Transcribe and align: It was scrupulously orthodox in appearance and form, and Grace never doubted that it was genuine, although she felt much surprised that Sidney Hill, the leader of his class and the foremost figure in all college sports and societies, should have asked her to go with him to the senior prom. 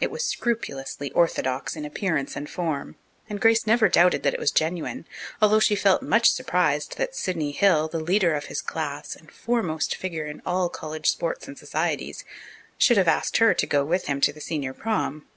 It 0.00 0.10
was 0.10 0.24
scrupulously 0.24 1.12
orthodox 1.12 1.76
in 1.76 1.84
appearance 1.84 2.34
and 2.34 2.50
form, 2.50 2.96
and 3.28 3.40
Grace 3.40 3.68
never 3.68 3.88
doubted 3.88 4.24
that 4.24 4.34
it 4.34 4.40
was 4.40 4.50
genuine, 4.50 5.06
although 5.40 5.60
she 5.60 5.76
felt 5.76 6.02
much 6.02 6.28
surprised 6.30 6.96
that 6.96 7.14
Sidney 7.14 7.52
Hill, 7.52 7.86
the 7.86 8.00
leader 8.00 8.34
of 8.34 8.46
his 8.46 8.62
class 8.62 9.14
and 9.14 9.28
the 9.28 9.32
foremost 9.32 9.94
figure 9.94 10.26
in 10.26 10.42
all 10.44 10.70
college 10.70 11.08
sports 11.08 11.46
and 11.46 11.56
societies, 11.56 12.24
should 12.78 12.96
have 12.96 13.06
asked 13.06 13.36
her 13.36 13.54
to 13.54 13.64
go 13.68 13.84
with 13.84 14.06
him 14.06 14.20
to 14.22 14.32
the 14.32 14.40
senior 14.40 14.74
prom. 14.74 15.28